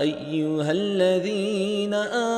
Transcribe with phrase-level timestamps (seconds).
[0.00, 1.94] أيها الذين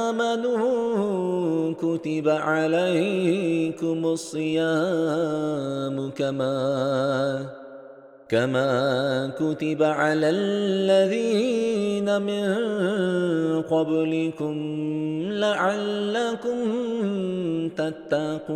[0.06, 4.50] آمنوا كتب عليكم الصيام
[6.10, 7.46] كما
[8.28, 12.52] كما كتب على الذين من
[13.62, 14.54] قبلكم
[15.30, 16.58] لعلكم
[17.78, 18.52] تتقون.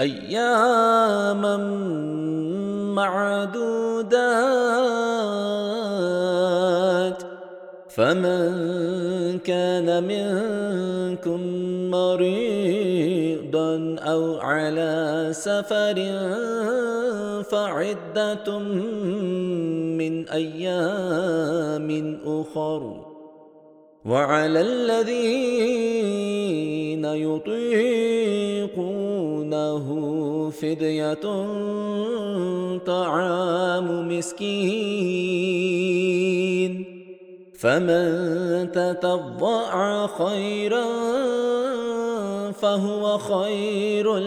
[0.00, 1.56] أياما
[2.94, 5.11] معدودات
[7.94, 11.40] فمن كان منكم
[11.90, 15.94] مريضا أو على سفر
[17.50, 18.58] فعدة
[19.98, 23.12] من أيام أخر
[24.04, 25.84] وعلى الذين
[27.04, 28.66] يطيقونه
[30.50, 31.14] فدية
[32.86, 35.32] طعام مسكين
[37.62, 40.86] فمن تتضع خيرا
[42.52, 44.18] فهو خير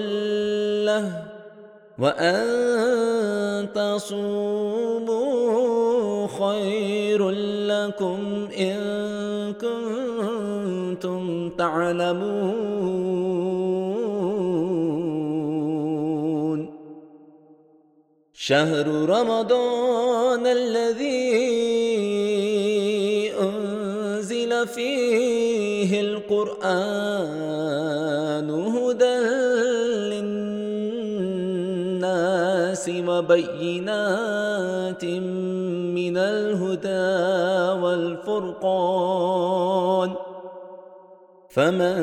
[0.88, 1.23] له
[2.00, 5.28] وأن تصوموا
[6.28, 7.30] خير
[7.67, 8.80] لكم إن
[9.53, 12.86] كنتم تعلمون.
[18.33, 21.56] شهر رمضان الذي
[24.25, 26.49] أنزل فيه القرآن
[28.49, 29.19] هدى
[31.85, 37.09] للناس وبينات من الهدى
[37.81, 39.05] والفرقان.
[41.50, 42.00] فمن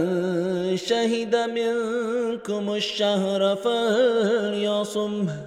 [0.76, 5.46] شهد منكم الشهر فليصمه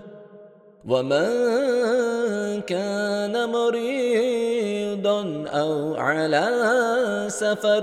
[0.88, 1.29] ومن
[2.61, 4.54] كان مريضا
[5.47, 6.47] أو على
[7.29, 7.81] سفر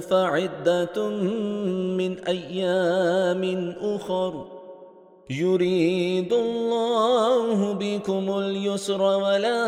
[0.00, 1.08] فعدة
[1.98, 4.46] من أيام أخر.
[5.30, 9.66] يريد الله بكم اليسر ولا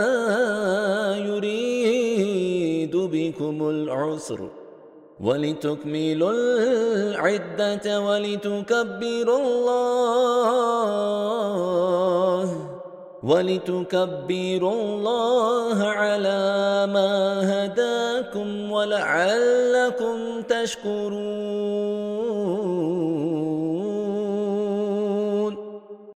[1.16, 4.48] يريد بكم العسر.
[5.20, 10.12] ولتكملوا العدة ولتكبروا الله.
[13.22, 22.12] ولتكبروا الله على ما هداكم ولعلكم تشكرون